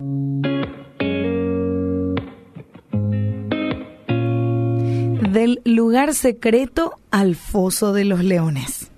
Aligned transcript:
Del 0.00 0.70
lugar 5.64 6.14
secreto 6.14 7.00
al 7.10 7.34
foso 7.34 7.92
de 7.92 8.04
los 8.04 8.22
leones. 8.22 8.92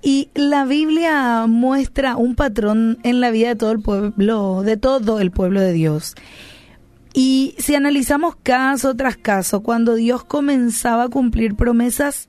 Y 0.00 0.30
la 0.34 0.64
Biblia 0.66 1.46
muestra 1.48 2.16
un 2.16 2.36
patrón 2.36 2.98
en 3.02 3.20
la 3.20 3.32
vida 3.32 3.48
de 3.48 3.56
todo 3.56 3.72
el 3.72 3.80
pueblo, 3.80 4.62
de 4.62 4.76
todo 4.76 5.18
el 5.18 5.32
pueblo 5.32 5.60
de 5.60 5.72
Dios. 5.72 6.14
Y 7.12 7.56
si 7.58 7.74
analizamos 7.74 8.36
caso 8.36 8.94
tras 8.94 9.16
caso, 9.16 9.64
cuando 9.64 9.96
Dios 9.96 10.22
comenzaba 10.22 11.04
a 11.04 11.08
cumplir 11.08 11.56
promesas, 11.56 12.28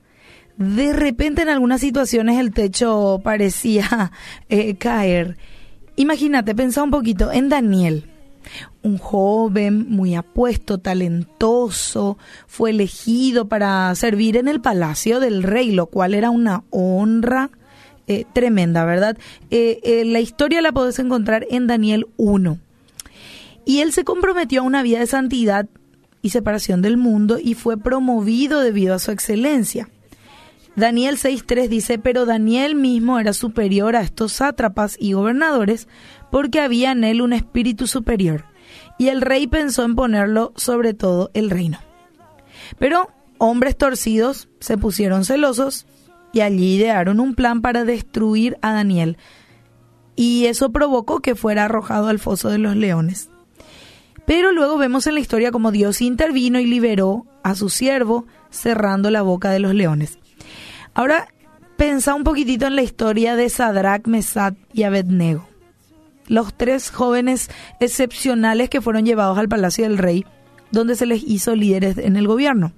de 0.56 0.92
repente 0.92 1.42
en 1.42 1.48
algunas 1.48 1.80
situaciones 1.80 2.40
el 2.40 2.50
techo 2.52 3.20
parecía 3.22 4.10
eh, 4.48 4.74
caer. 4.74 5.36
Imagínate, 5.96 6.54
pensá 6.54 6.82
un 6.82 6.90
poquito 6.90 7.30
en 7.32 7.48
Daniel, 7.48 8.04
un 8.82 8.98
joven 8.98 9.86
muy 9.88 10.14
apuesto, 10.14 10.78
talentoso, 10.78 12.16
fue 12.46 12.70
elegido 12.70 13.48
para 13.48 13.94
servir 13.94 14.36
en 14.36 14.48
el 14.48 14.60
palacio 14.60 15.20
del 15.20 15.42
rey, 15.42 15.72
lo 15.72 15.86
cual 15.86 16.14
era 16.14 16.30
una 16.30 16.64
honra 16.70 17.50
eh, 18.06 18.24
tremenda, 18.32 18.84
¿verdad? 18.84 19.18
Eh, 19.50 20.02
la 20.06 20.20
historia 20.20 20.62
la 20.62 20.72
podés 20.72 20.98
encontrar 20.98 21.46
en 21.50 21.66
Daniel 21.66 22.06
1. 22.16 22.58
Y 23.66 23.80
él 23.80 23.92
se 23.92 24.04
comprometió 24.04 24.62
a 24.62 24.64
una 24.64 24.82
vida 24.82 25.00
de 25.00 25.06
santidad 25.06 25.68
y 26.22 26.30
separación 26.30 26.82
del 26.82 26.96
mundo 26.96 27.38
y 27.40 27.54
fue 27.54 27.76
promovido 27.76 28.60
debido 28.60 28.94
a 28.94 28.98
su 28.98 29.10
excelencia. 29.10 29.88
Daniel 30.76 31.16
6.3 31.16 31.68
dice, 31.68 31.98
pero 31.98 32.26
Daniel 32.26 32.74
mismo 32.74 33.18
era 33.18 33.32
superior 33.32 33.96
a 33.96 34.02
estos 34.02 34.32
sátrapas 34.32 34.96
y 34.98 35.12
gobernadores 35.12 35.88
porque 36.30 36.60
había 36.60 36.92
en 36.92 37.04
él 37.04 37.22
un 37.22 37.32
espíritu 37.32 37.86
superior, 37.86 38.44
y 38.98 39.08
el 39.08 39.20
rey 39.20 39.46
pensó 39.46 39.84
en 39.84 39.96
ponerlo 39.96 40.52
sobre 40.56 40.94
todo 40.94 41.30
el 41.34 41.50
reino. 41.50 41.78
Pero 42.78 43.10
hombres 43.38 43.76
torcidos 43.76 44.48
se 44.60 44.78
pusieron 44.78 45.24
celosos 45.24 45.86
y 46.32 46.40
allí 46.40 46.76
idearon 46.76 47.18
un 47.18 47.34
plan 47.34 47.62
para 47.62 47.84
destruir 47.84 48.56
a 48.62 48.72
Daniel, 48.72 49.18
y 50.14 50.46
eso 50.46 50.70
provocó 50.70 51.20
que 51.20 51.34
fuera 51.34 51.64
arrojado 51.64 52.08
al 52.08 52.18
foso 52.18 52.48
de 52.48 52.58
los 52.58 52.76
leones. 52.76 53.30
Pero 54.26 54.52
luego 54.52 54.78
vemos 54.78 55.06
en 55.08 55.14
la 55.14 55.20
historia 55.20 55.50
cómo 55.50 55.72
Dios 55.72 56.00
intervino 56.00 56.60
y 56.60 56.66
liberó 56.66 57.26
a 57.42 57.56
su 57.56 57.68
siervo, 57.68 58.26
cerrando 58.50 59.10
la 59.10 59.22
boca 59.22 59.50
de 59.50 59.58
los 59.58 59.74
leones. 59.74 60.18
Ahora, 60.94 61.28
pensa 61.76 62.14
un 62.14 62.24
poquitito 62.24 62.66
en 62.66 62.76
la 62.76 62.82
historia 62.82 63.36
de 63.36 63.48
Sadrach, 63.48 64.06
Mesad 64.06 64.54
y 64.72 64.82
Abednego. 64.82 65.48
Los 66.26 66.54
tres 66.54 66.90
jóvenes 66.90 67.50
excepcionales 67.80 68.68
que 68.70 68.80
fueron 68.80 69.04
llevados 69.04 69.38
al 69.38 69.48
palacio 69.48 69.84
del 69.84 69.98
rey, 69.98 70.24
donde 70.70 70.94
se 70.94 71.06
les 71.06 71.22
hizo 71.22 71.56
líderes 71.56 71.98
en 71.98 72.16
el 72.16 72.28
gobierno. 72.28 72.72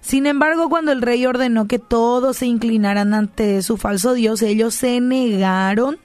Sin 0.00 0.26
embargo, 0.26 0.68
cuando 0.68 0.90
el 0.90 1.00
rey 1.00 1.24
ordenó 1.26 1.68
que 1.68 1.78
todos 1.78 2.38
se 2.38 2.46
inclinaran 2.46 3.14
ante 3.14 3.62
su 3.62 3.76
falso 3.76 4.14
dios, 4.14 4.42
ellos 4.42 4.74
se 4.74 5.00
negaron 5.00 5.98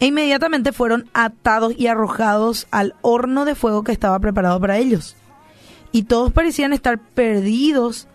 e 0.00 0.06
inmediatamente 0.06 0.72
fueron 0.72 1.08
atados 1.14 1.74
y 1.78 1.86
arrojados 1.86 2.66
al 2.72 2.94
horno 3.02 3.44
de 3.44 3.54
fuego 3.54 3.84
que 3.84 3.92
estaba 3.92 4.18
preparado 4.18 4.60
para 4.60 4.78
ellos. 4.78 5.16
Y 5.92 6.02
todos 6.02 6.32
parecían 6.32 6.72
estar 6.72 6.98
perdidos 6.98 8.08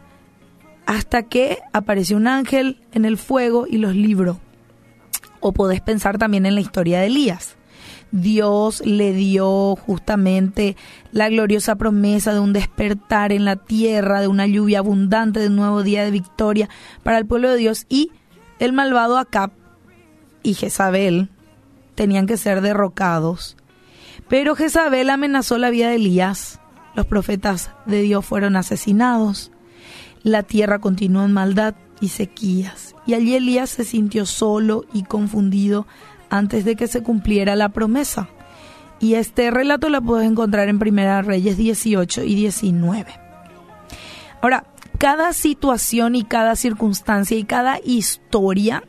hasta 0.90 1.22
que 1.22 1.60
apareció 1.72 2.18
un 2.18 2.26
ángel 2.26 2.82
en 2.94 3.06
el 3.06 3.20
fuego 3.20 3.68
y 3.70 3.78
los 3.78 3.94
libró. 3.94 4.40
O 5.40 5.54
podés 5.54 5.82
pensar 5.82 6.18
también 6.18 6.48
en 6.48 6.56
la 6.56 6.62
historia 6.62 7.00
de 7.00 7.06
Elías. 7.06 7.58
Dios 8.12 8.82
le 8.84 9.14
dio 9.14 9.76
justamente 9.76 10.76
la 11.12 11.30
gloriosa 11.30 11.76
promesa 11.76 12.34
de 12.34 12.40
un 12.40 12.54
despertar 12.54 13.32
en 13.32 13.46
la 13.46 13.56
tierra, 13.56 14.20
de 14.20 14.28
una 14.28 14.48
lluvia 14.48 14.80
abundante, 14.80 15.40
de 15.40 15.50
un 15.50 15.58
nuevo 15.58 15.84
día 15.84 16.04
de 16.04 16.10
victoria 16.10 16.70
para 17.04 17.20
el 17.20 17.28
pueblo 17.28 17.52
de 17.52 17.58
Dios 17.58 17.86
y 17.88 18.10
el 18.58 18.74
malvado 18.74 19.20
Acab 19.20 19.52
y 20.42 20.56
Jezabel 20.56 21.30
tenían 21.94 22.26
que 22.26 22.36
ser 22.36 22.62
derrocados. 22.62 23.58
Pero 24.28 24.56
Jezabel 24.56 25.12
amenazó 25.12 25.60
la 25.60 25.70
vida 25.70 25.90
de 25.90 25.98
Elías. 25.98 26.60
Los 26.96 27.06
profetas 27.06 27.70
de 27.86 28.02
Dios 28.02 28.26
fueron 28.26 28.56
asesinados. 28.56 29.52
La 30.24 30.44
tierra 30.44 30.80
continuó 30.80 31.24
en 31.24 31.32
maldad 31.32 31.76
y 32.02 32.10
sequías. 32.10 32.96
Y 33.06 33.14
allí 33.14 33.36
Elías 33.36 33.70
se 33.70 33.84
sintió 33.84 34.26
solo 34.26 34.86
y 34.94 35.04
confundido 35.04 35.88
antes 36.30 36.66
de 36.66 36.76
que 36.76 36.88
se 36.88 37.04
cumpliera 37.04 37.56
la 37.56 37.70
promesa. 37.70 38.30
Y 39.00 39.14
este 39.14 39.50
relato 39.50 39.90
lo 39.90 40.02
puedes 40.02 40.30
encontrar 40.30 40.68
en 40.68 40.80
Primera 40.80 41.22
Reyes 41.22 41.58
18 41.58 42.24
y 42.24 42.36
19. 42.36 43.14
Ahora, 44.42 44.66
cada 44.98 45.32
situación 45.32 46.16
y 46.16 46.24
cada 46.24 46.56
circunstancia 46.56 47.38
y 47.38 47.46
cada 47.46 47.80
historia 47.84 48.84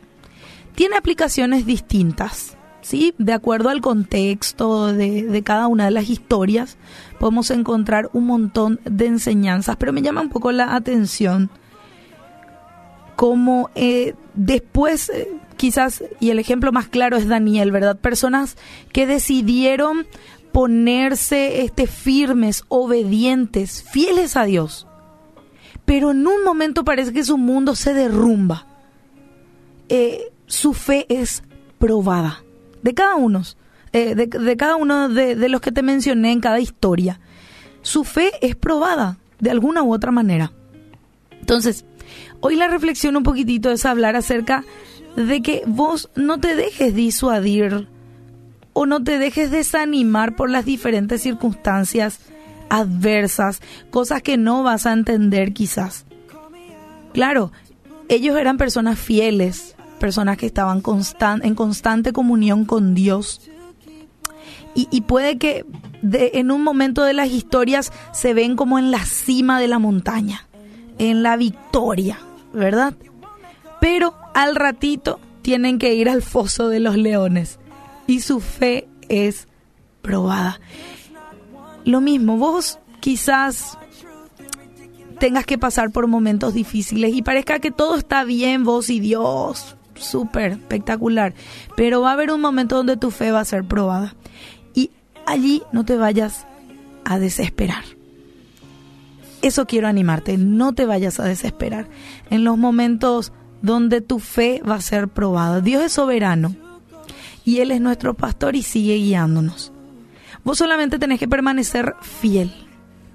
tiene 0.74 0.96
aplicaciones 0.96 1.66
distintas. 1.66 2.56
¿Sí? 2.82 3.14
De 3.18 3.32
acuerdo 3.32 3.68
al 3.68 3.80
contexto 3.80 4.92
de, 4.92 5.42
cada 5.44 5.66
una 5.66 5.86
de 5.86 5.90
las 5.90 6.08
historias, 6.08 6.76
podemos 7.18 7.50
encontrar 7.50 8.10
un 8.12 8.26
montón 8.26 8.80
de 8.84 9.06
enseñanzas, 9.06 9.76
pero 9.76 9.92
me 9.92 10.02
llama 10.02 10.22
un 10.22 10.30
poco 10.30 10.52
la 10.52 10.74
atención 10.74 11.50
como 13.16 13.68
eh, 13.74 14.14
después, 14.34 15.10
eh, 15.10 15.28
quizás, 15.56 16.02
y 16.20 16.30
el 16.30 16.38
ejemplo 16.38 16.72
más 16.72 16.88
claro 16.88 17.16
es 17.16 17.28
Daniel, 17.28 17.70
¿verdad? 17.70 17.98
Personas 17.98 18.56
que 18.92 19.06
decidieron 19.06 20.06
ponerse 20.52 21.62
este, 21.62 21.86
firmes, 21.86 22.64
obedientes, 22.68 23.82
fieles 23.82 24.36
a 24.36 24.44
Dios. 24.44 24.86
Pero 25.84 26.12
en 26.12 26.26
un 26.26 26.44
momento 26.44 26.84
parece 26.84 27.12
que 27.12 27.24
su 27.24 27.36
mundo 27.36 27.74
se 27.74 27.92
derrumba. 27.94 28.66
Eh, 29.88 30.32
su 30.46 30.72
fe 30.72 31.04
es 31.08 31.42
probada 31.78 32.42
de 32.82 32.94
cada 32.94 33.16
uno, 33.16 33.42
eh, 33.92 34.14
de, 34.14 34.56
cada 34.56 34.76
uno 34.76 35.08
de, 35.08 35.48
los 35.48 35.60
que 35.60 35.72
te 35.72 35.82
mencioné 35.82 36.32
en 36.32 36.40
cada 36.40 36.60
historia. 36.60 37.20
Su 37.82 38.04
fe 38.04 38.32
es 38.40 38.56
probada 38.56 39.18
de 39.38 39.50
alguna 39.50 39.82
u 39.82 39.92
otra 39.92 40.12
manera. 40.12 40.52
Entonces, 41.40 41.84
hoy 42.40 42.56
la 42.56 42.68
reflexión 42.68 43.16
un 43.16 43.22
poquitito 43.22 43.70
es 43.70 43.84
hablar 43.86 44.16
acerca 44.16 44.64
de 45.16 45.42
que 45.42 45.62
vos 45.66 46.10
no 46.14 46.38
te 46.38 46.54
dejes 46.54 46.94
disuadir 46.94 47.88
o 48.72 48.86
no 48.86 49.02
te 49.02 49.18
dejes 49.18 49.50
desanimar 49.50 50.36
por 50.36 50.50
las 50.50 50.64
diferentes 50.64 51.22
circunstancias 51.22 52.20
adversas, 52.68 53.60
cosas 53.90 54.22
que 54.22 54.36
no 54.36 54.62
vas 54.62 54.86
a 54.86 54.92
entender 54.92 55.52
quizás. 55.52 56.06
Claro, 57.12 57.50
ellos 58.08 58.36
eran 58.36 58.56
personas 58.56 58.98
fieles, 58.98 59.76
personas 60.00 60.36
que 60.36 60.46
estaban 60.46 60.82
en 61.42 61.54
constante 61.54 62.12
comunión 62.12 62.64
con 62.64 62.94
Dios. 62.94 63.40
Y, 64.74 65.00
puede 65.02 65.36
que 65.36 65.66
en 66.02 66.50
un 66.50 66.62
momento 66.62 67.02
de 67.04 67.12
las 67.12 67.28
historias 67.28 67.92
se 68.12 68.34
ven 68.34 68.56
como 68.56 68.78
en 68.78 68.90
la 68.90 69.04
cima 69.04 69.60
de 69.60 69.68
la 69.68 69.78
montaña, 69.78 70.48
en 70.98 71.22
la 71.22 71.36
victoria, 71.36 72.18
¿verdad? 72.52 72.94
Pero 73.80 74.14
al 74.32 74.56
ratito 74.56 75.20
tienen 75.42 75.78
que 75.78 75.94
ir 75.94 76.08
al 76.08 76.22
foso 76.22 76.68
de 76.68 76.80
los 76.80 76.96
leones 76.96 77.58
y 78.06 78.20
su 78.20 78.40
fe 78.40 78.88
es 79.08 79.48
probada. 80.02 80.60
Lo 81.84 82.00
mismo, 82.00 82.36
vos 82.36 82.78
quizás 83.00 83.76
tengas 85.18 85.44
que 85.44 85.58
pasar 85.58 85.90
por 85.90 86.06
momentos 86.06 86.54
difíciles 86.54 87.14
y 87.14 87.22
parezca 87.22 87.58
que 87.58 87.70
todo 87.70 87.96
está 87.96 88.24
bien, 88.24 88.64
vos 88.64 88.88
y 88.88 89.00
Dios, 89.00 89.76
súper 90.00 90.52
espectacular. 90.52 91.34
Pero 91.76 92.00
va 92.00 92.10
a 92.10 92.14
haber 92.14 92.30
un 92.30 92.40
momento 92.40 92.76
donde 92.76 92.96
tu 92.96 93.10
fe 93.10 93.32
va 93.32 93.40
a 93.40 93.44
ser 93.44 93.64
probada. 93.64 94.14
Y 94.74 94.90
allí 95.26 95.62
no 95.72 95.84
te 95.84 95.96
vayas 95.96 96.46
a 97.04 97.18
desesperar. 97.18 97.84
Eso 99.42 99.66
quiero 99.66 99.88
animarte, 99.88 100.36
no 100.36 100.74
te 100.74 100.84
vayas 100.84 101.18
a 101.18 101.24
desesperar. 101.24 101.88
En 102.28 102.44
los 102.44 102.58
momentos 102.58 103.32
donde 103.62 104.00
tu 104.00 104.18
fe 104.18 104.62
va 104.68 104.76
a 104.76 104.80
ser 104.80 105.08
probada. 105.08 105.60
Dios 105.60 105.82
es 105.82 105.92
soberano 105.92 106.54
y 107.44 107.58
Él 107.60 107.70
es 107.70 107.80
nuestro 107.80 108.14
pastor 108.14 108.56
y 108.56 108.62
sigue 108.62 108.96
guiándonos. 108.96 109.72
Vos 110.44 110.58
solamente 110.58 110.98
tenés 110.98 111.18
que 111.18 111.28
permanecer 111.28 111.94
fiel, 112.00 112.52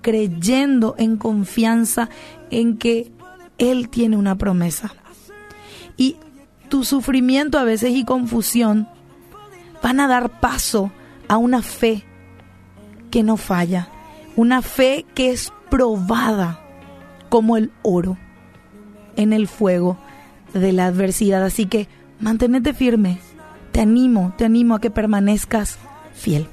creyendo 0.01 0.95
en 0.98 1.18
confianza 1.18 2.09
en 2.51 2.77
que 2.77 3.12
Él 3.57 3.89
tiene 3.89 4.18
una 4.18 4.36
promesa. 4.36 4.94
Y 5.98 6.18
tu 6.69 6.83
sufrimiento 6.83 7.57
a 7.57 7.63
veces 7.63 7.91
y 7.91 8.03
confusión 8.03 8.88
van 9.81 10.00
a 10.00 10.07
dar 10.07 10.39
paso 10.39 10.91
a 11.27 11.38
una 11.38 11.62
fe 11.62 12.03
que 13.12 13.23
no 13.23 13.38
falla, 13.38 13.89
una 14.35 14.62
fe 14.62 15.06
que 15.13 15.31
es 15.31 15.51
probada 15.69 16.59
como 17.29 17.57
el 17.57 17.71
oro 17.81 18.17
en 19.15 19.33
el 19.33 19.47
fuego 19.47 19.97
de 20.53 20.73
la 20.73 20.88
adversidad. 20.88 21.44
Así 21.44 21.65
que 21.65 21.88
manténete 22.19 22.73
firme, 22.73 23.19
te 23.71 23.81
animo, 23.81 24.33
te 24.38 24.45
animo 24.45 24.75
a 24.75 24.81
que 24.81 24.89
permanezcas 24.89 25.77
fiel. 26.13 26.47